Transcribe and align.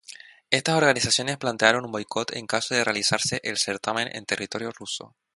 Estas 0.49 0.77
organizaciones 0.77 1.37
plantearon 1.37 1.85
un 1.85 1.91
boicot 1.91 2.31
en 2.35 2.47
caso 2.47 2.73
de 2.73 2.83
realizarse 2.83 3.39
el 3.43 3.59
certamen 3.59 4.09
en 4.11 4.25
territorio 4.25 4.71
ruso. 4.71 5.15